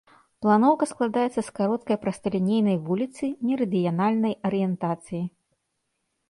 Планоўка 0.43 0.85
складаецца 0.91 1.41
з 1.49 1.53
кароткай 1.59 1.97
прасталінейнай 2.05 2.77
вуліцы 2.87 3.25
мерыдыянальнай 3.51 4.33
арыентацыі. 4.51 5.23